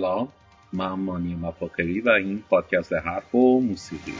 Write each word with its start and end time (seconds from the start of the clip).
سلام. 0.00 0.28
من 0.72 0.92
مانی 0.92 1.34
مفاخری 1.34 2.00
و 2.00 2.08
این 2.08 2.42
پادکست 2.50 2.92
حرف 2.92 3.34
و 3.34 3.60
موسیقی. 3.60 4.12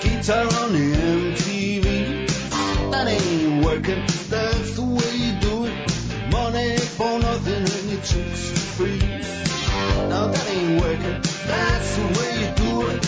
Guitar 0.00 0.44
on 0.44 0.70
MTV. 0.70 2.28
That 2.90 3.06
ain't 3.08 3.64
working, 3.64 4.02
that's 4.28 4.76
the 4.76 4.82
way 4.82 5.12
you 5.24 5.32
do 5.40 5.66
it. 5.66 6.32
Money 6.32 6.76
for 6.78 7.18
nothing 7.18 7.64
and 7.76 7.90
your 7.90 8.02
chicks 8.02 8.50
free. 8.76 8.98
Now 10.08 10.28
that 10.28 10.46
ain't 10.50 10.80
working, 10.80 11.20
that's 11.46 11.96
the 11.96 12.06
way 12.16 12.30
you 12.40 12.48
do 12.64 12.72
it. 12.92 13.00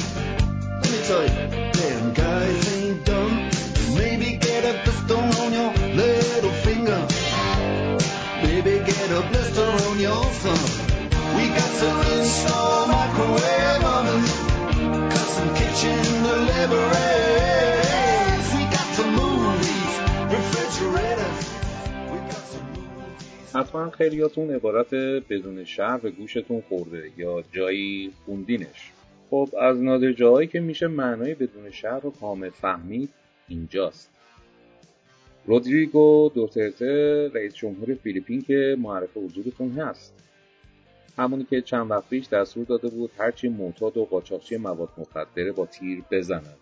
Let 0.81 0.91
me 0.93 0.99
tell 1.09 1.23
you, 1.23 1.73
them 1.73 2.13
guys 2.15 2.77
ain't 2.77 3.05
dumb. 3.05 3.51
Maybe 3.95 4.37
get 4.37 4.65
a 4.65 4.83
blister 4.85 5.17
on 5.17 5.53
your 5.53 5.73
little 5.95 6.55
finger. 6.67 7.01
Maybe 8.43 8.79
get 8.85 9.11
a 9.11 9.23
blister 9.31 9.69
on 9.87 10.01
your 10.01 10.25
thumb. 10.43 10.91
We 11.37 11.49
got 11.49 11.71
some 11.81 12.01
install 12.19 12.87
microwave 12.89 13.85
ovens, 13.85 14.60
custom 15.41 15.55
kitchen 15.61 16.03
deliveries. 16.23 16.87
We 18.57 18.63
got 18.77 18.89
some 18.99 19.13
movies, 19.21 19.93
refrigerators. 20.35 21.41
Some. 22.53 22.69
حتما 23.55 23.91
خیلیاتون 23.91 24.51
عبارت 24.51 24.95
بدون 25.31 25.65
شهر 25.65 25.97
به 25.97 26.11
گوشتون 26.11 26.63
خورده 26.69 27.11
یا 27.17 27.45
جایی 27.53 28.13
خوندینش 28.27 28.93
خب 29.31 29.49
از 29.61 29.83
نادر 29.83 30.13
جاهایی 30.13 30.49
که 30.49 30.61
میشه 30.61 30.87
معنای 30.87 31.35
بدون 31.35 31.71
شهر 31.71 32.01
رو 32.01 32.11
کامل 32.11 32.51
فهمید 32.51 33.09
اینجاست 33.49 34.11
رودریگو 35.47 36.31
دوترته 36.35 37.31
رئیس 37.35 37.55
جمهور 37.55 37.95
فیلیپین 37.95 38.43
که 38.43 38.77
معرف 38.79 39.17
حضورتون 39.17 39.71
هست 39.71 40.13
همونی 41.21 41.45
که 41.45 41.61
چند 41.61 41.91
وقت 41.91 42.09
پیش 42.09 42.29
دستور 42.29 42.65
داده 42.65 42.89
بود 42.89 43.11
هرچی 43.19 43.49
معتاد 43.49 43.97
و 43.97 44.05
قاچاقچی 44.05 44.57
مواد 44.57 44.89
مخدره 44.99 45.53
با 45.53 45.67
تیر 45.67 46.03
بزنن. 46.11 46.55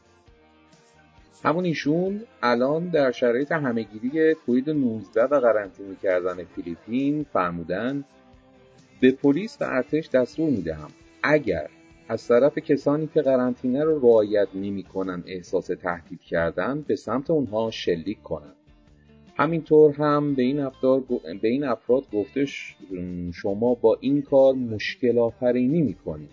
همون 1.44 1.64
ایشون 1.64 2.22
الان 2.42 2.88
در 2.88 3.12
شرایط 3.12 3.52
همهگیری 3.52 4.34
کووید 4.34 4.70
19 4.70 5.24
و 5.24 5.40
قرنطینه 5.40 5.96
کردن 6.02 6.44
فیلیپین 6.44 7.26
فرمودن 7.32 8.04
به 9.00 9.12
پلیس 9.12 9.56
و 9.60 9.64
ارتش 9.64 10.08
دستور 10.08 10.50
می‌دهم 10.50 10.90
اگر 11.22 11.70
از 12.08 12.28
طرف 12.28 12.58
کسانی 12.58 13.06
که 13.14 13.22
قرنطینه 13.22 13.84
رو 13.84 13.98
رعایت 13.98 14.48
نمی‌کنن 14.54 15.24
احساس 15.26 15.66
تهدید 15.66 16.20
کردن 16.20 16.80
به 16.80 16.96
سمت 16.96 17.30
اونها 17.30 17.70
شلیک 17.70 18.22
کنند 18.22 18.56
همینطور 19.38 19.94
هم 19.94 20.34
به 20.34 20.42
این, 20.42 20.70
به 21.42 21.48
این 21.48 21.64
افراد 21.64 22.04
گفتش 22.12 22.76
شما 23.34 23.74
با 23.74 23.98
این 24.00 24.22
کار 24.22 24.54
مشکل 24.54 25.18
آفرینی 25.18 25.82
می‌کنید 25.82 26.30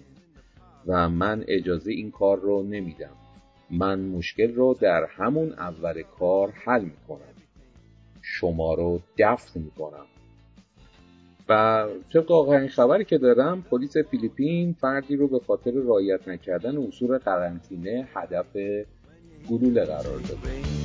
و 0.87 1.09
من 1.09 1.43
اجازه 1.47 1.91
این 1.91 2.11
کار 2.11 2.39
رو 2.39 2.63
نمیدم. 2.63 3.15
من 3.71 3.99
مشکل 3.99 4.53
رو 4.53 4.77
در 4.81 5.07
همون 5.09 5.53
اول 5.53 6.03
کار 6.19 6.51
حل 6.65 6.81
می‌کنم. 6.81 7.35
شما 8.21 8.73
رو 8.73 8.99
دفن 9.17 9.59
می‌کنم. 9.59 10.05
و 11.49 11.85
طبق 12.13 12.31
آخرین 12.31 12.67
خبری 12.67 13.05
که 13.05 13.17
دارم 13.17 13.61
پلیس 13.61 13.97
فیلیپین 13.97 14.73
فردی 14.73 15.15
رو 15.15 15.27
به 15.27 15.39
خاطر 15.39 15.71
رعایت 15.71 16.27
نکردن 16.27 16.77
اصول 16.77 17.17
قرنطینه 17.17 18.07
هدف 18.13 18.57
گلوله 19.49 19.85
قرار 19.85 20.19
داده. 20.19 20.84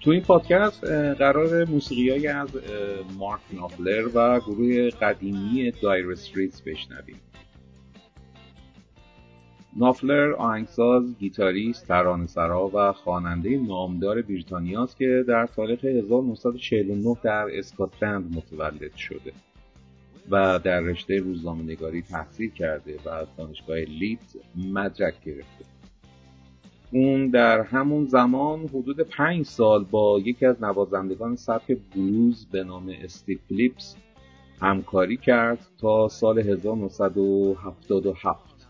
تو 0.00 0.10
این 0.10 0.20
پادکست 0.22 0.84
قرار 1.18 1.64
موسیقیایی 1.64 2.26
از 2.26 2.56
اه، 2.56 2.62
مارک 3.18 3.40
نافلر 3.52 4.08
و 4.14 4.40
گروه 4.40 4.90
قدیمی 4.90 5.70
دایر 5.70 6.10
استریتس 6.10 6.62
بشنویم 6.62 7.20
نافلر 9.76 10.32
آهنگساز، 10.32 11.18
گیتاریست، 11.18 11.88
ترانه‌سرا 11.88 12.70
و 12.74 12.92
خواننده 12.92 13.58
نامدار 13.58 14.22
بریتانیاست 14.22 14.96
که 14.96 15.24
در 15.28 15.46
تاریخ 15.46 15.84
1949 15.84 17.16
در 17.22 17.46
اسکاتلند 17.52 18.36
متولد 18.36 18.96
شده 18.96 19.32
و 20.30 20.58
در 20.64 20.80
رشته 20.80 21.18
روزنامه‌نگاری 21.18 22.02
تحصیل 22.02 22.50
کرده 22.50 22.98
و 23.04 23.08
از 23.08 23.26
دانشگاه 23.36 23.76
لیدز 23.76 24.36
مدرک 24.72 25.24
گرفته. 25.24 25.77
اون 26.92 27.28
در 27.28 27.60
همون 27.60 28.06
زمان 28.06 28.60
حدود 28.60 29.00
پنج 29.00 29.46
سال 29.46 29.84
با 29.84 30.20
یکی 30.24 30.46
از 30.46 30.62
نوازندگان 30.62 31.36
سبک 31.36 31.78
بلوز 31.94 32.46
به 32.52 32.64
نام 32.64 32.94
استیو 33.02 33.38
فلیپس 33.48 33.96
همکاری 34.60 35.16
کرد 35.16 35.58
تا 35.80 36.08
سال 36.08 36.38
1977 36.38 38.68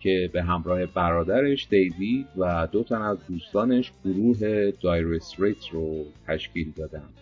که 0.00 0.30
به 0.32 0.42
همراه 0.42 0.86
برادرش 0.86 1.68
دیوید 1.70 2.26
و 2.36 2.68
دو 2.72 2.82
تن 2.82 3.02
از 3.02 3.18
دوستانش 3.28 3.92
گروه 4.04 4.70
دایر 4.70 5.14
استریت 5.14 5.68
رو 5.72 6.04
تشکیل 6.26 6.72
دادند. 6.76 7.14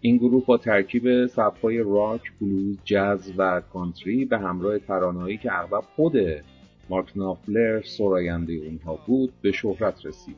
این 0.00 0.16
گروه 0.16 0.46
با 0.46 0.56
ترکیب 0.56 1.26
سبک‌های 1.26 1.78
راک، 1.78 2.32
بلوز، 2.40 2.78
جاز 2.84 3.32
و 3.36 3.62
کانتری 3.72 4.24
به 4.24 4.38
همراه 4.38 4.78
ترانه‌هایی 4.78 5.36
که 5.36 5.58
اغلب 5.58 5.84
خود 5.96 6.16
مارک 6.92 7.16
نافلر 7.16 7.82
سراینده 7.82 8.52
اونها 8.52 8.98
بود 9.06 9.32
به 9.42 9.52
شهرت 9.52 10.06
رسید. 10.06 10.36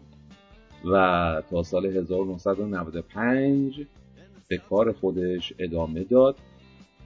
و 0.93 1.43
تا 1.51 1.63
سال 1.63 1.87
1995 1.87 3.87
به 4.49 4.59
کار 4.59 4.93
خودش 4.93 5.53
ادامه 5.59 6.05
داد 6.05 6.37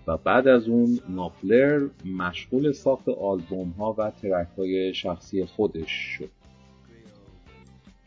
و 0.07 0.17
بعد 0.17 0.49
از 0.49 0.69
اون 0.69 0.99
نافلر 1.09 1.89
مشغول 2.05 2.73
ساخت 2.73 3.09
آلبوم 3.09 3.69
ها 3.69 3.95
و 3.99 4.11
ترک 4.11 4.49
های 4.59 4.95
شخصی 4.95 5.45
خودش 5.45 5.91
شد. 5.91 6.31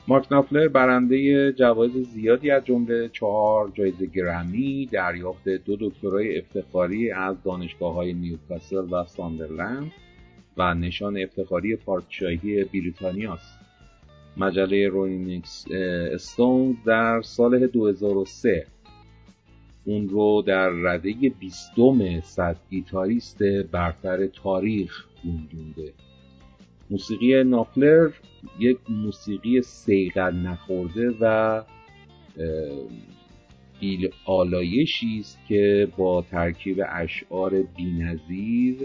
مارک 0.07 0.31
نافلر 0.31 0.67
برنده 0.67 1.51
جوایز 1.53 2.09
زیادی 2.09 2.51
از 2.51 2.65
جمله 2.65 3.09
چهار 3.09 3.71
جایزه 3.73 4.05
گرمی 4.05 4.89
دریافت 4.91 5.49
دو 5.49 5.77
دکترای 5.79 6.39
افتخاری 6.39 7.11
از 7.11 7.43
دانشگاه 7.43 7.93
های 7.93 8.13
نیوکاسل 8.13 8.93
و 8.93 9.05
ساندرلند 9.05 9.91
و 10.61 10.73
نشان 10.73 11.17
افتخاری 11.17 11.75
پادشاهی 11.75 12.63
بریتانیاست 12.63 13.59
مجله 14.37 14.87
رولینگ 14.87 15.45
استونز 16.13 16.75
در 16.85 17.21
سال 17.21 17.67
2003 17.67 18.65
اون 19.85 20.09
رو 20.09 20.43
در 20.47 20.69
رده 20.69 21.13
بیستم 21.39 22.21
صد 22.21 22.57
گیتاریست 22.69 23.43
برتر 23.43 24.27
تاریخ 24.27 25.05
گنجونده 25.25 25.93
موسیقی 26.89 27.43
نافلر 27.43 28.09
یک 28.59 28.77
موسیقی 28.89 29.61
سیغل 29.61 30.35
نخورده 30.35 31.09
و 31.21 31.63
بیل 33.79 34.09
آلایشی 34.25 35.17
است 35.19 35.39
که 35.47 35.87
با 35.97 36.21
ترکیب 36.21 36.81
اشعار 36.89 37.61
بینظیر 37.77 38.77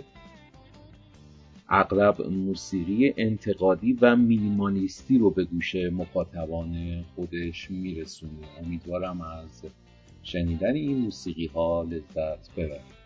اغلب 1.68 2.22
موسیقی 2.22 3.14
انتقادی 3.16 3.92
و 3.92 4.16
مینیمالیستی 4.16 5.18
رو 5.18 5.30
به 5.30 5.44
گوش 5.44 5.74
مخاطبان 5.76 7.04
خودش 7.14 7.70
میرسونه. 7.70 8.32
امیدوارم 8.64 9.20
از 9.20 9.62
شنیدن 10.22 10.74
این 10.74 10.98
موسیقی 10.98 11.46
ها 11.46 11.82
لذت 11.82 12.54
ببرید. 12.56 13.05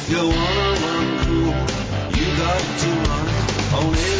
If 0.00 0.10
you 0.10 0.28
wanna 0.28 0.70
run 0.84 1.18
cool, 1.24 1.54
you 2.18 2.26
got 2.38 2.60
to 2.80 2.88
run 3.10 3.84
on 3.84 3.94
it. 3.94 4.17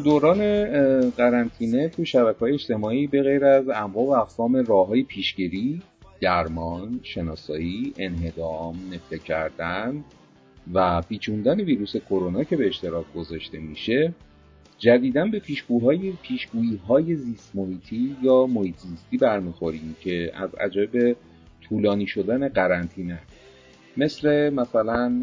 دوران 0.00 0.40
قرنطینه 1.10 1.88
تو 1.88 2.04
شبکه 2.04 2.38
های 2.38 2.52
اجتماعی 2.52 3.06
به 3.06 3.22
غیر 3.22 3.44
از 3.44 3.68
انواع 3.68 4.06
و 4.06 4.10
اقسام 4.10 4.56
راه 4.56 4.86
های 4.86 5.02
پیشگیری 5.02 5.82
درمان، 6.20 7.00
شناسایی، 7.02 7.92
انهدام، 7.98 8.76
نفته 8.92 9.18
کردن 9.18 10.04
و 10.74 11.02
پیچوندن 11.02 11.60
ویروس 11.60 11.96
کرونا 11.96 12.44
که 12.44 12.56
به 12.56 12.66
اشتراک 12.66 13.06
گذاشته 13.14 13.58
میشه 13.58 14.14
جدیدا 14.78 15.26
به 15.26 15.38
پیشگویی 15.38 16.18
پیشگویی 16.22 16.80
های 16.88 17.14
زیست 17.14 17.56
محیطی 17.56 18.16
یا 18.22 18.46
محیط 18.46 18.76
زیستی 18.76 19.16
برمیخوریم 19.16 19.96
که 20.00 20.32
از 20.34 20.54
عجایب 20.54 21.16
طولانی 21.68 22.06
شدن 22.06 22.48
قرنطینه 22.48 23.18
مثل 23.98 24.50
مثلا 24.50 25.22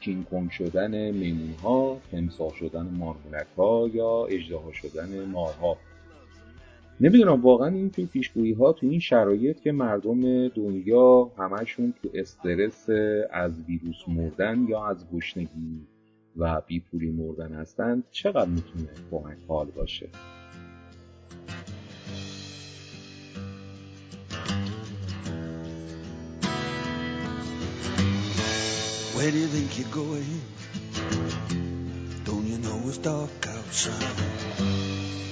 کینگ 0.00 0.24
کنگ 0.24 0.50
شدن 0.50 1.10
میمون 1.10 1.54
ها 1.62 2.00
تمساح 2.12 2.54
شدن 2.54 2.82
مارمولک 2.82 3.46
ها 3.56 3.88
یا 3.94 4.24
اجدها 4.24 4.72
شدن 4.72 5.24
مارها. 5.24 5.76
نمی‌دونم 7.00 7.42
واقعا 7.42 7.68
این 7.68 7.90
توی 7.90 8.06
پیشگویی 8.06 8.52
ها 8.52 8.72
تو 8.72 8.86
این 8.86 9.00
شرایط 9.00 9.60
که 9.60 9.72
مردم 9.72 10.48
دنیا 10.48 11.30
همشون 11.38 11.94
تو 12.02 12.08
استرس 12.14 12.90
از 13.30 13.52
ویروس 13.68 14.08
مردن 14.08 14.66
یا 14.68 14.86
از 14.86 15.06
گشنگی 15.14 15.86
و 16.36 16.60
بیپولی 16.66 17.10
مردن 17.10 17.52
هستند 17.52 18.04
چقدر 18.10 18.50
می‌تونه 18.50 18.88
کمک 19.10 19.38
حال 19.48 19.66
باشه؟ 19.66 20.08
Where 29.18 29.32
do 29.32 29.36
you 29.36 29.48
think 29.48 29.76
you're 29.76 29.88
going? 29.88 30.42
Don't 32.24 32.46
you 32.46 32.56
know 32.58 32.80
it's 32.84 32.98
dark 32.98 33.48
outside? 33.48 34.14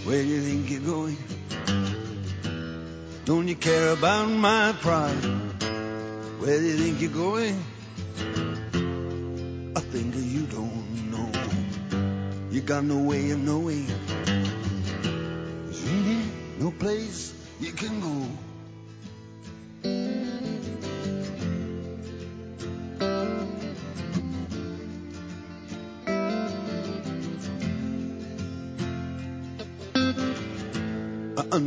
Where 0.03 0.21
do 0.25 0.29
you 0.29 0.41
think 0.41 0.71
you're 0.73 0.81
going? 0.81 1.17
Don't 3.25 3.47
you 3.47 3.55
care 3.55 3.91
about 3.91 4.29
my 4.29 4.75
pride? 4.81 5.25
Where 6.41 6.59
do 6.59 6.65
you 6.67 6.77
think 6.79 7.01
you're 7.01 7.13
going? 7.13 7.63
I 9.77 9.81
think 9.81 10.17
you 10.17 10.47
don't 10.47 11.13
know. 11.13 11.31
You 12.51 12.63
got 12.63 12.83
no 12.83 12.99
way 12.99 13.31
of 13.31 13.39
knowing. 13.39 13.87
There's 14.25 15.83
really 15.85 16.25
no 16.59 16.73
place 16.73 17.33
you 17.61 17.71
can 17.71 18.01
go. 18.01 18.27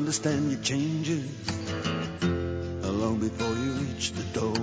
Understand 0.10 0.52
your 0.52 0.60
changes 0.62 1.30
long 2.24 3.20
before 3.20 3.54
you 3.54 3.74
reach 3.74 4.12
the 4.14 4.24
door. 4.40 4.56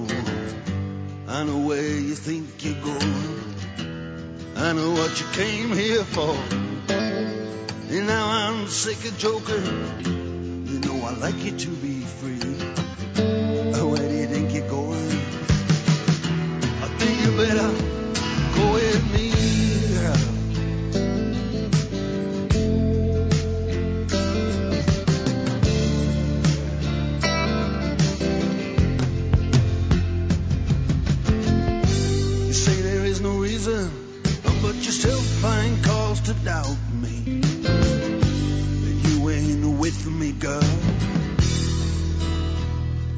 I 1.28 1.44
know 1.44 1.58
where 1.58 1.80
you 1.80 2.16
think 2.16 2.64
you're 2.64 2.82
going. 2.82 3.54
I 4.56 4.72
know 4.72 4.90
what 4.90 5.20
you 5.20 5.26
came 5.34 5.70
here 5.70 6.02
for. 6.02 6.34
And 6.88 8.08
now 8.08 8.26
I'm 8.28 8.66
sick 8.66 8.98
of 9.04 9.16
joking. 9.18 10.66
You 10.66 10.80
know 10.80 11.06
I 11.06 11.12
like 11.12 11.38
you 11.44 11.56
to 11.56 11.68
be 11.68 12.00
free. 12.00 13.35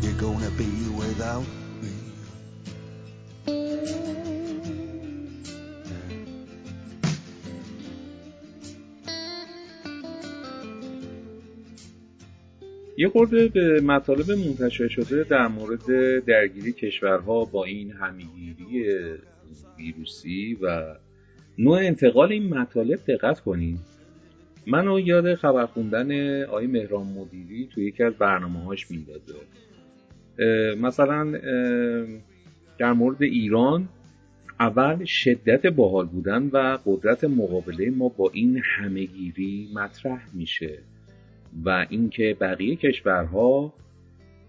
you're 0.08 0.20
gonna 0.20 0.50
be 0.50 0.70
without 1.00 1.46
me. 1.82 1.94
یه 12.96 13.08
خورده 13.08 13.48
به 13.48 13.80
مطالب 13.80 14.30
منتشر 14.30 14.88
شده 14.88 15.24
در 15.24 15.48
مورد 15.48 16.24
درگیری 16.24 16.72
کشورها 16.72 17.44
با 17.44 17.64
این 17.64 17.92
همگیری 17.92 18.84
ویروسی 19.78 20.58
و 20.62 20.94
نوع 21.58 21.78
انتقال 21.78 22.32
این 22.32 22.54
مطالب 22.54 22.98
دقت 23.08 23.40
کنیم 23.40 23.80
منو 24.66 25.00
یاد 25.00 25.34
خبر 25.34 25.66
خوندن 25.66 26.42
آقای 26.44 26.66
مهران 26.66 27.06
مدیری 27.06 27.68
توی 27.74 27.86
یکی 27.86 28.02
از 28.02 28.12
برنامه 28.14 28.64
هاش 28.64 28.90
می‌داده 28.90 29.34
مثلا 30.80 31.32
در 32.78 32.92
مورد 32.92 33.22
ایران 33.22 33.88
اول 34.60 35.04
شدت 35.04 35.66
باحال 35.66 36.06
بودن 36.06 36.42
و 36.52 36.78
قدرت 36.86 37.24
مقابله 37.24 37.90
ما 37.90 38.08
با 38.08 38.30
این 38.32 38.62
همهگیری 38.64 39.70
مطرح 39.74 40.26
میشه 40.34 40.78
و 41.64 41.86
اینکه 41.90 42.36
بقیه 42.40 42.76
کشورها 42.76 43.72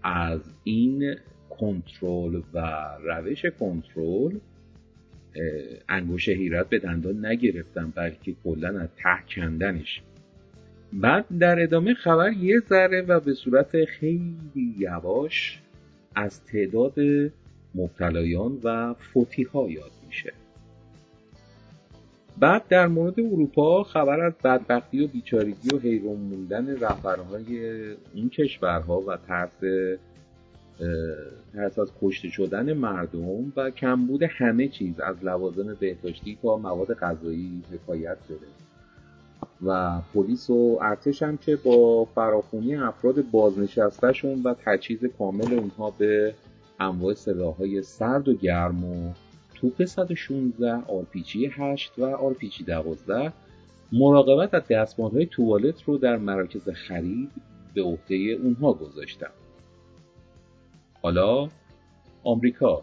از 0.02 0.40
این 0.64 1.14
کنترل 1.50 2.40
و 2.54 2.88
روش 3.04 3.46
کنترل 3.46 4.38
انگوش 5.88 6.28
حیرت 6.28 6.68
به 6.68 6.78
دندان 6.78 7.26
نگرفتن 7.26 7.92
بلکه 7.96 8.34
کلا 8.44 8.80
از 8.80 8.88
ته 8.96 9.34
کندنش. 9.34 10.02
بعد 10.92 11.24
در 11.38 11.62
ادامه 11.62 11.94
خبر 11.94 12.32
یه 12.32 12.60
ذره 12.68 13.02
و 13.02 13.20
به 13.20 13.34
صورت 13.34 13.84
خیلی 13.84 14.74
یواش 14.78 15.60
از 16.14 16.44
تعداد 16.44 16.94
مبتلایان 17.74 18.58
و 18.64 18.94
فوتی 18.94 19.42
ها 19.42 19.70
یاد 19.70 19.90
میشه. 20.06 20.32
بعد 22.38 22.68
در 22.68 22.86
مورد 22.86 23.20
اروپا 23.20 23.82
خبر 23.82 24.20
از 24.20 24.32
بدبختی 24.44 25.04
و 25.04 25.08
بیچارگی 25.08 25.68
و 25.74 25.78
حیران 25.78 26.16
موندن 26.16 26.76
رهبرهای 26.76 27.80
این 28.14 28.30
کشورها 28.30 29.00
و 29.00 29.16
ترس 29.16 29.98
ترس 31.52 31.78
از 31.78 31.92
کشته 32.02 32.28
شدن 32.28 32.72
مردم 32.72 33.52
و 33.56 33.70
کمبود 33.70 34.22
همه 34.22 34.68
چیز 34.68 35.00
از 35.00 35.24
لوازم 35.24 35.74
بهداشتی 35.80 36.38
تا 36.42 36.56
مواد 36.56 36.94
غذایی 36.94 37.62
حکایت 37.72 38.18
شده. 38.28 38.46
و 39.62 40.00
پلیس 40.14 40.50
و 40.50 40.78
ارتش 40.82 41.22
هم 41.22 41.36
که 41.36 41.56
با 41.56 42.04
فراخونی 42.04 42.76
افراد 42.76 43.30
بازنشستهشون 43.30 44.42
و 44.42 44.54
تجهیز 44.64 45.04
کامل 45.18 45.54
اونها 45.54 45.90
به 45.90 46.34
انواع 46.80 47.14
سلاحهای 47.14 47.82
سرد 47.82 48.28
و 48.28 48.34
گرم 48.34 48.84
و 48.84 49.12
توپ 49.54 49.84
116 49.84 50.72
آرپیجی 50.72 51.46
8 51.46 51.92
و 51.98 52.04
آرپیجی 52.04 52.64
12 52.64 53.32
مراقبت 53.92 54.54
از 54.54 54.62
دستمال 54.70 55.10
های 55.10 55.26
توالت 55.26 55.82
رو 55.82 55.98
در 55.98 56.16
مراکز 56.16 56.68
خرید 56.68 57.30
به 57.74 57.82
عهده 57.82 58.14
اونها 58.14 58.72
گذاشتم 58.72 59.30
حالا 61.02 61.48
آمریکا. 62.24 62.82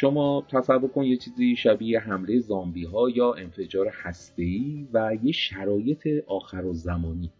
شما 0.00 0.46
تصور 0.50 0.88
کن 0.88 1.04
یه 1.04 1.16
چیزی 1.16 1.56
شبیه 1.56 2.00
حمله 2.00 2.38
زامبی 2.38 2.84
ها 2.84 3.10
یا 3.10 3.32
انفجار 3.32 3.88
هسته‌ای 3.92 4.88
و 4.92 5.16
یه 5.22 5.32
شرایط 5.32 6.08
آخرالزمانی. 6.26 7.30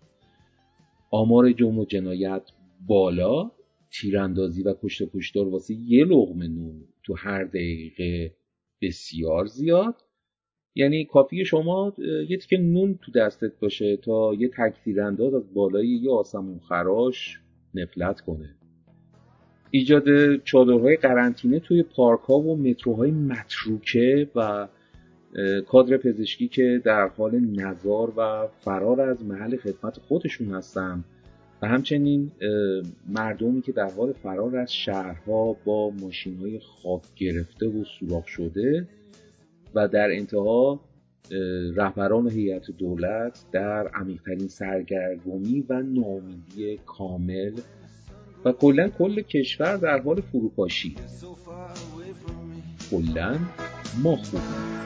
آمار 1.11 1.53
جرم 1.53 1.79
و 1.79 1.85
جنایت 1.85 2.43
بالا 2.87 3.51
تیراندازی 3.91 4.63
و 4.63 4.75
کشت 4.83 5.03
کشتار 5.15 5.49
واسه 5.49 5.75
یه 5.75 6.05
لغمه 6.05 6.49
نون 6.49 6.85
تو 7.03 7.15
هر 7.19 7.45
دقیقه 7.45 8.35
بسیار 8.83 9.47
زیاد. 9.47 9.95
یعنی 10.75 11.05
کافی 11.05 11.45
شما 11.45 11.93
یه 12.29 12.37
تیکه 12.37 12.57
نون 12.57 12.99
تو 13.03 13.13
دستت 13.13 13.61
باشه 13.61 13.97
تا 13.97 14.35
یه 14.35 14.49
تک 14.49 14.75
انداز 14.99 15.35
از 15.35 15.55
بالای 15.55 15.89
یه 15.89 16.11
آسمون 16.11 16.59
خراش 16.59 17.41
نفلت 17.75 18.21
کنه. 18.21 18.55
ایجاد 19.71 20.37
چادرهای 20.37 20.97
قرنطینه 20.97 21.61
توی 21.61 21.83
پارک 21.83 22.21
ها 22.21 22.39
و 22.39 22.57
متروهای 22.57 23.11
متروکه 23.11 24.29
و 24.35 24.69
کادر 25.67 25.97
پزشکی 25.97 26.49
که 26.49 26.83
در 26.85 27.09
حال 27.09 27.41
نظار 27.41 28.13
و 28.17 28.49
فرار 28.61 29.01
از 29.01 29.25
محل 29.25 29.57
خدمت 29.57 29.99
خودشون 29.99 30.55
هستن. 30.55 31.05
و 31.63 31.69
همچنین 31.69 32.33
مردمی 33.09 33.63
که 33.63 33.73
در 33.73 33.91
حال 33.91 34.13
فرار 34.13 34.57
از 34.57 34.73
شهرها 34.73 35.57
با 35.65 35.91
ماشین 35.91 36.37
های 36.37 36.59
خاک 36.59 37.03
گرفته 37.17 37.67
و 37.67 37.85
سوراخ 37.85 38.27
شده 38.27 38.87
و 39.75 39.89
در 39.89 40.11
انتها 40.11 40.81
رهبران 41.75 42.31
هیئت 42.31 42.71
دولت 42.71 43.45
در 43.53 43.89
عمیقترین 43.89 44.49
سرگرمی 44.49 45.65
و 45.69 45.83
ناامیدی 45.83 46.79
کامل 46.87 47.53
و 48.45 48.53
کلا 48.53 48.89
کل 48.89 49.23
کشور 49.23 49.77
در 49.77 50.03
حال 50.03 50.21
فروپاشی. 50.21 50.97
کلا 52.91 53.39
ما 54.03 54.17
خوبیم 54.17 54.79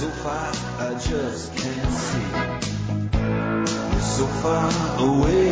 so 0.00 0.08
far 0.22 0.52
I 0.78 0.92
just 1.08 1.56
can't 1.56 1.94
see. 2.06 2.28
You're 3.92 4.00
so 4.16 4.26
far 4.42 4.70
away 5.08 5.46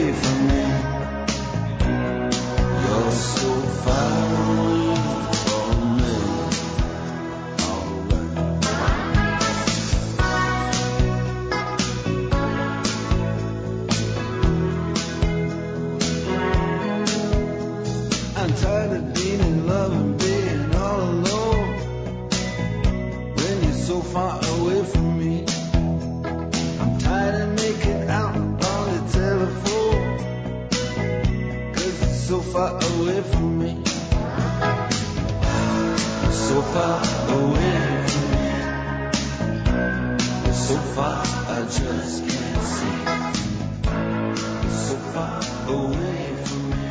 from 46.51 46.71
me. 46.71 46.87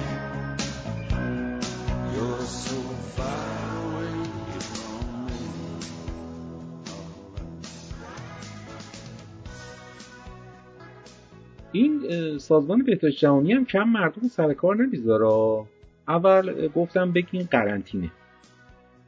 You're 2.13 2.45
so 2.45 2.79
far 3.15 3.39
away. 3.77 4.13
سازمان 12.39 12.83
بهداشت 12.83 13.19
جهانی 13.19 13.53
هم 13.53 13.65
کم 13.65 13.83
مردم 13.83 14.27
سر 14.27 14.53
کار 14.53 14.75
نمی‌ذاره 14.75 15.65
اول 16.07 16.67
گفتم 16.67 17.11
بگین 17.11 17.43
قرنطینه 17.51 18.11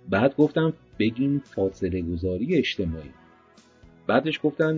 بعد 0.09 0.35
گفتم 0.35 0.74
بگین 1.00 1.41
فاصله 1.55 2.01
گذاری 2.01 2.57
اجتماعی 2.57 3.12
بعدش 4.07 4.39
گفتن 4.43 4.75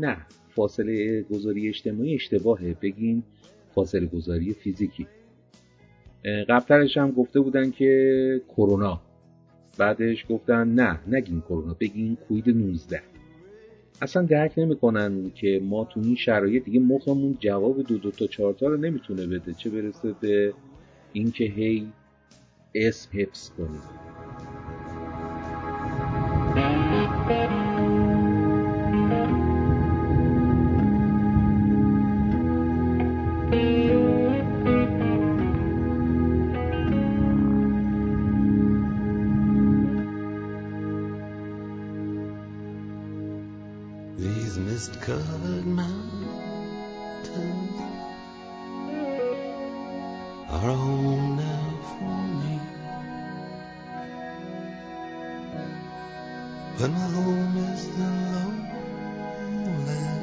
نه 0.00 0.16
فاصله 0.48 1.22
گذاری 1.22 1.68
اجتماعی 1.68 2.14
اشتباهه 2.14 2.76
بگین 2.82 3.22
فاصله 3.74 4.06
گذاری 4.06 4.52
فیزیکی. 4.52 5.06
قبلترش 6.48 6.96
هم 6.96 7.10
گفته 7.10 7.40
بودن 7.40 7.70
که 7.70 8.42
کرونا. 8.48 9.00
بعدش 9.78 10.26
گفتن 10.28 10.68
نه 10.68 10.98
نگین 11.06 11.40
کرونا 11.40 11.76
بگین 11.80 12.16
کوید 12.16 12.48
19 12.48 13.02
اصلا 14.02 14.22
درک 14.22 14.52
نمی‌کنن 14.56 15.30
که 15.34 15.60
ما 15.64 15.84
تو 15.84 16.00
این 16.00 16.16
شرایط 16.16 16.64
دیگه 16.64 16.80
مخمون 16.80 17.36
جواب 17.40 17.82
دو 17.82 17.98
دو 17.98 18.10
تا 18.10 18.26
چهار 18.26 18.52
تا 18.52 18.66
رو 18.66 18.76
نمی‌تونه 18.76 19.26
بده. 19.26 19.52
چه 19.52 19.70
برسه 19.70 20.14
به 20.20 20.54
اینکه 21.12 21.44
هی 21.44 21.86
اسم 22.74 23.10
حفظ 23.12 23.50
کنیم. 23.50 23.82
Is 57.56 57.88
the 57.96 58.04
lowlands 59.62 60.19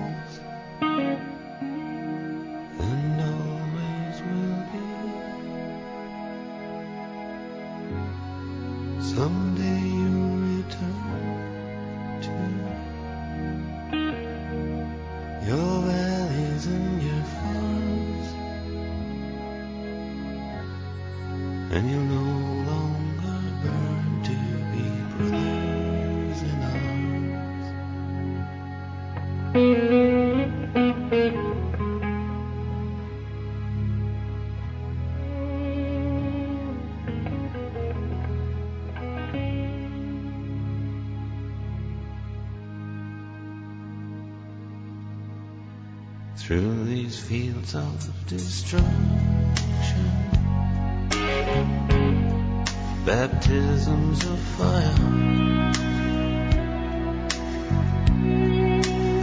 through 46.37 46.85
these 46.85 47.19
fields 47.19 47.73
of 47.75 48.25
destruction. 48.27 48.87
Baptisms 53.05 54.23
of 54.23 54.39
fire. 54.39 54.93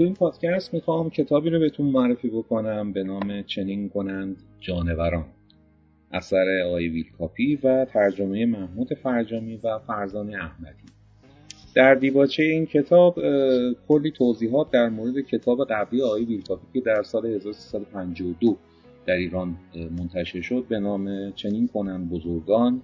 تو 0.02 0.06
این 0.06 0.14
پادکست 0.14 0.74
می‌خوام 0.74 1.10
کتابی 1.10 1.50
رو 1.50 1.58
بهتون 1.58 1.86
معرفی 1.86 2.28
بکنم 2.28 2.92
به 2.92 3.02
نام 3.02 3.42
چنین 3.42 3.88
کنند 3.88 4.36
جانوران. 4.60 5.24
اثر 6.12 6.62
آقای 6.66 6.88
ویل 6.88 7.06
کاپی 7.18 7.56
و 7.56 7.84
ترجمه 7.84 8.46
محمود 8.46 8.94
فرجامی 8.94 9.56
و 9.56 9.78
فرزان 9.78 10.34
احمدی. 10.34 10.84
در 11.74 11.94
دیباچه 11.94 12.42
این 12.42 12.66
کتاب 12.66 13.18
کلی 13.88 14.10
توضیحات 14.10 14.70
در 14.70 14.88
مورد 14.88 15.20
کتاب 15.20 15.64
قبلی 15.70 16.02
آقای 16.02 16.24
ویل 16.24 16.42
کاپی 16.42 16.66
که 16.72 16.80
در 16.80 17.02
سال 17.02 17.26
1352 17.26 18.56
در 19.06 19.14
ایران 19.14 19.56
منتشر 19.98 20.40
شد 20.40 20.64
به 20.68 20.80
نام 20.80 21.32
چنین 21.32 21.68
کنند 21.68 22.10
بزرگان 22.10 22.82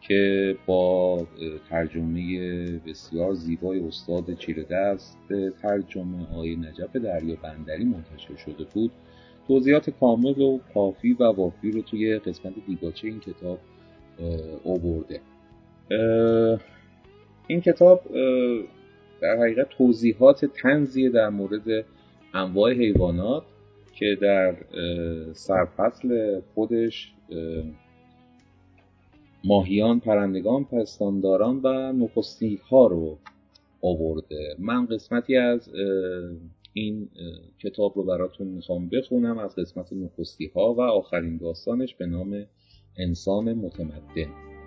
که 0.00 0.56
با 0.66 1.26
ترجمه 1.70 2.80
بسیار 2.86 3.34
زیبای 3.34 3.80
استاد 3.80 4.34
چیره 4.34 4.62
دست 4.62 5.18
ترجمه 5.62 6.26
آقای 6.32 6.56
نجف 6.56 6.96
دریا 6.96 7.36
بندری 7.42 7.84
منتشر 7.84 8.36
شده 8.36 8.64
بود. 8.74 8.90
توضیحات 9.48 9.90
کامل 9.90 10.40
و 10.40 10.58
کافی 10.74 11.12
و 11.12 11.24
وافی 11.24 11.70
رو 11.70 11.82
توی 11.82 12.18
قسمت 12.18 12.52
دیباچه 12.66 13.08
این 13.08 13.20
کتاب 13.20 13.58
آورده. 14.64 15.20
این 17.46 17.60
کتاب 17.60 18.00
در 19.20 19.36
حقیقت 19.36 19.68
توضیحات 19.68 20.44
تنزیه 20.44 21.10
در 21.10 21.28
مورد 21.28 21.84
انواع 22.34 22.72
حیوانات 22.72 23.42
که 23.94 24.18
در 24.22 24.56
سرفصل 25.32 26.40
خودش 26.54 27.14
ماهیان، 29.48 30.00
پرندگان، 30.00 30.64
پستانداران 30.64 31.60
و 31.64 31.92
نخستیک 31.92 32.60
ها 32.60 32.86
رو 32.86 33.18
آورده. 33.82 34.56
من 34.58 34.86
قسمتی 34.86 35.36
از 35.36 35.70
این 36.72 37.08
کتاب 37.58 37.92
رو 37.96 38.02
براتون 38.02 38.46
می‌خوام 38.46 38.88
بخونم. 38.88 39.38
از 39.38 39.56
قسمت 39.56 39.92
نخستی 39.92 40.46
ها 40.46 40.74
و 40.74 40.80
آخرین 40.80 41.36
داستانش 41.36 41.94
به 41.94 42.06
نام 42.06 42.46
انسان 42.98 43.52
متمدن. 43.52 44.57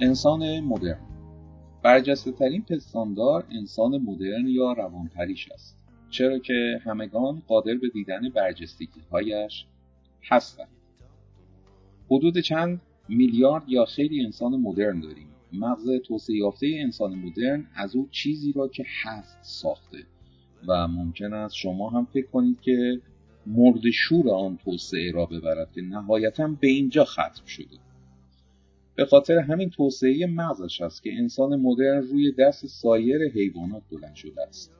انسان 0.00 0.60
مدرن. 0.60 1.00
برجسته 1.82 2.32
ترین 2.32 2.62
پستاندار 2.62 3.46
انسان 3.50 3.98
مدرن 3.98 4.48
یا 4.48 4.72
روانپریش 4.72 5.48
است. 5.52 5.76
چرا 6.10 6.38
که 6.38 6.80
همگان 6.84 7.42
قادر 7.46 7.74
به 7.74 7.88
دیدن 7.88 8.28
برجستگی 8.28 9.00
هایش 9.10 9.66
هستند. 10.22 10.68
حدود 12.10 12.38
چند 12.38 12.80
میلیارد 13.08 13.64
یا 13.68 13.84
خیلی 13.84 14.24
انسان 14.24 14.56
مدرن 14.56 15.00
داریم. 15.00 15.28
مغز 15.52 15.90
توسعه 16.04 16.36
یافته 16.36 16.66
انسان 16.80 17.14
مدرن 17.14 17.66
از 17.74 17.96
او 17.96 18.08
چیزی 18.10 18.52
را 18.52 18.68
که 18.68 18.84
هست 19.02 19.38
ساخته. 19.42 19.98
و 20.68 20.88
ممکن 20.88 21.32
است 21.32 21.54
شما 21.54 21.90
هم 21.90 22.04
فکر 22.04 22.26
کنید 22.26 22.60
که 22.60 23.00
مرد 23.46 23.90
شور 23.90 24.30
آن 24.30 24.56
توسعه 24.56 25.12
را 25.12 25.26
ببرد 25.26 25.72
که 25.72 25.82
نهایتا 25.82 26.48
به 26.60 26.68
اینجا 26.68 27.04
ختم 27.04 27.46
شده. 27.46 27.85
به 28.96 29.04
خاطر 29.04 29.38
همین 29.38 29.70
توسعه 29.70 30.26
مغزش 30.26 30.80
است 30.80 31.02
که 31.02 31.10
انسان 31.12 31.56
مدرن 31.60 32.02
روی 32.02 32.32
دست 32.32 32.66
سایر 32.66 33.30
حیوانات 33.34 33.82
بلند 33.92 34.14
شده 34.14 34.42
است. 34.42 34.72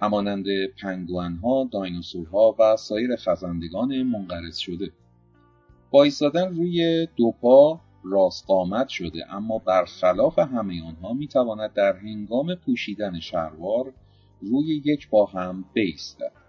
همانند 0.00 0.46
پنگوئنها، 0.82 1.68
دایناسورها 1.72 2.56
و 2.58 2.76
سایر 2.76 3.16
خزندگان 3.16 4.02
منقرض 4.02 4.56
شده. 4.56 4.90
با 5.90 6.02
ایستادن 6.02 6.54
روی 6.54 7.08
دو 7.16 7.34
پا 7.40 7.80
راست 8.04 8.46
قامت 8.46 8.88
شده 8.88 9.34
اما 9.34 9.58
برخلاف 9.58 10.38
همه 10.38 10.86
آنها 10.86 11.12
می‌تواند 11.12 11.72
در 11.72 11.96
هنگام 11.96 12.54
پوشیدن 12.54 13.20
شلوار 13.20 13.92
روی 14.40 14.82
یک 14.84 15.08
پا 15.08 15.24
هم 15.24 15.64
بایستد 15.76 16.41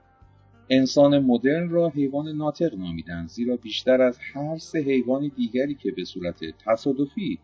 انسان 0.70 1.20
مدرن 1.20 1.70
را 1.70 1.90
حیوان 1.90 2.28
ناطق 2.28 2.76
نامیدند 2.76 3.28
زیرا 3.28 3.56
بیشتر 3.56 4.02
از 4.02 4.20
هر 4.34 4.58
سه 4.58 4.80
حیوان 4.80 5.32
دیگری 5.36 5.76
که 5.76 5.92
به 5.92 6.04
صورت 6.04 6.40
تصادفی 6.66 7.40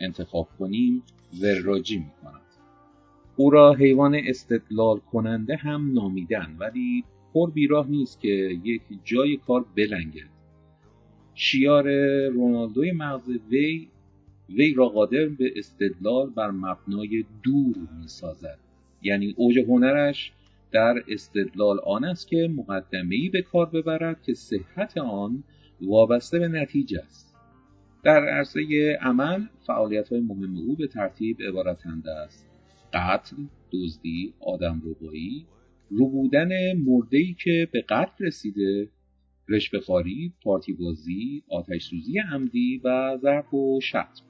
انتخاب 0.00 0.48
کنیم 0.58 1.02
وراجی 1.42 1.98
می 1.98 2.10
کند. 2.22 2.40
او 3.36 3.50
را 3.50 3.72
حیوان 3.72 4.14
استدلال 4.14 4.98
کننده 4.98 5.56
هم 5.56 5.92
نامیدن 5.92 6.56
ولی 6.58 7.04
پر 7.34 7.50
بیراه 7.50 7.90
نیست 7.90 8.20
که 8.20 8.58
یک 8.64 8.82
جای 9.04 9.36
کار 9.36 9.64
بلنگد. 9.76 10.34
شیار 11.34 11.90
رونالدوی 12.28 12.92
مغز 12.92 13.28
وی 13.50 13.88
وی 14.48 14.74
را 14.74 14.88
قادر 14.88 15.26
به 15.26 15.52
استدلال 15.56 16.30
بر 16.30 16.50
مبنای 16.50 17.24
دور 17.42 17.76
می 18.00 18.08
سازد. 18.08 18.58
یعنی 19.02 19.34
اوج 19.36 19.58
هنرش 19.58 20.32
در 20.74 21.02
استدلال 21.08 21.80
آن 21.86 22.04
است 22.04 22.28
که 22.28 22.48
مقدمه‌ای 22.56 23.28
به 23.28 23.42
کار 23.42 23.66
ببرد 23.66 24.22
که 24.22 24.34
صحت 24.34 24.98
آن 24.98 25.44
وابسته 25.80 26.38
به 26.38 26.48
نتیجه 26.48 27.00
است. 27.06 27.36
در 28.02 28.28
عرصه 28.28 28.60
عمل 29.00 29.42
فعالیت‌های 29.66 30.20
مهم 30.20 30.56
او 30.56 30.76
به 30.76 30.86
ترتیب 30.86 31.36
عبارتند 31.48 32.08
است 32.08 32.50
قتل، 32.92 33.36
دزدی، 33.72 34.34
آدمربایی، 34.40 35.46
ربودن 35.90 36.48
مرده‌ای 36.86 37.36
که 37.44 37.68
به 37.72 37.80
قتل 37.88 38.24
رسیده، 38.24 38.88
رشوه‌خواری، 39.48 40.32
پارتیبازی، 40.42 41.42
آتش‌سوزی 41.50 42.18
عمدی 42.32 42.80
و 42.84 43.18
ضرب 43.22 43.54
و 43.54 43.80
شتم. 43.80 44.24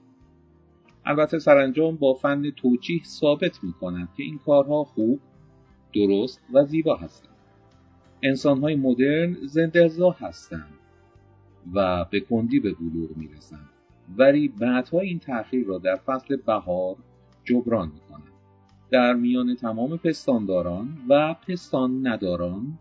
البته 1.07 1.38
سرانجام 1.38 1.96
با 1.96 2.14
فن 2.14 2.50
توجیه 2.50 3.00
ثابت 3.04 3.64
می 3.64 3.72
کنند 3.72 4.09
که 4.16 4.22
این 4.22 4.38
کارها 4.38 4.85
خوب، 4.85 5.20
درست 5.94 6.40
و 6.52 6.64
زیبا 6.64 6.96
هستند. 6.96 7.35
انسانهای 8.22 8.76
مدرن 8.76 9.37
زندهزا 9.46 10.11
هستند 10.11 10.74
و 11.72 12.04
به 12.04 12.20
کندی 12.20 12.61
به 12.61 12.72
بلوغ 12.72 13.16
می 13.16 13.28
رسند. 13.28 13.68
ولی 14.16 14.48
بعدها 14.48 15.00
این 15.00 15.18
تأخیر 15.18 15.66
را 15.66 15.78
در 15.78 15.96
فصل 15.96 16.37
بهار 16.37 16.96
جبران 17.44 17.88
می 17.88 18.00
کنند. 18.00 18.33
در 18.90 19.14
میان 19.14 19.54
تمام 19.54 19.96
پستانداران 19.96 20.98
و 21.09 21.35
پستان 21.35 22.07
نداران 22.07 22.78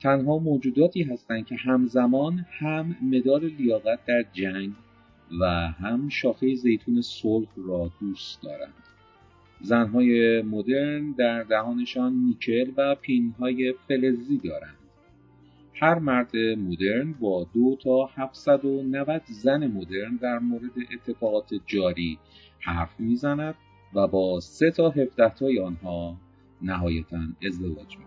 تنها 0.00 0.38
موجوداتی 0.38 1.02
هستند 1.02 1.46
که 1.46 1.56
همزمان 1.56 2.46
هم 2.50 2.96
مدال 3.02 3.44
لیاقت 3.44 3.98
در 4.06 4.24
جنگ 4.32 4.72
و 5.40 5.44
هم 5.68 6.08
شاخه 6.08 6.54
زیتون 6.54 7.00
صلح 7.00 7.48
را 7.56 7.90
دوست 8.00 8.42
دارند. 8.42 8.72
زنهای 9.60 10.42
مدرن 10.42 11.12
در 11.12 11.42
دهانشان 11.42 12.12
نیکل 12.12 12.72
و 12.76 12.94
پینهای 12.94 13.74
فلزی 13.88 14.38
دارند. 14.44 14.76
هر 15.74 15.98
مرد 15.98 16.36
مدرن 16.36 17.12
با 17.12 17.46
دو 17.54 17.76
تا 17.82 18.10
790 18.16 19.22
زن 19.26 19.66
مدرن 19.66 20.16
در 20.16 20.38
مورد 20.38 20.72
اتفاقات 20.92 21.50
جاری 21.66 22.18
حرف 22.60 23.00
می‌زند 23.00 23.54
و 23.94 24.06
با 24.06 24.40
سه 24.40 24.70
تا 24.70 24.90
17 24.90 25.34
تای 25.34 25.60
آنها 25.60 26.16
نهایتا 26.62 27.18
ازدواج 27.46 27.98
می 27.98 28.04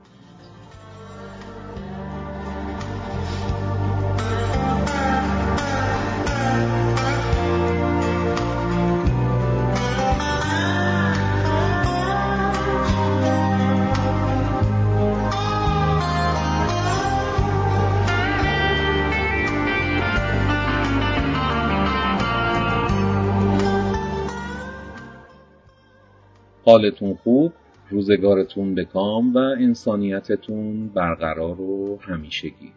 حالتون 26.67 27.17
خوب 27.23 27.53
روزگارتون 27.89 28.75
به 28.75 28.85
کام 28.85 29.33
و 29.33 29.37
انسانیتتون 29.37 30.87
برقرار 30.87 31.61
و 31.61 31.99
همیشگی. 32.01 32.71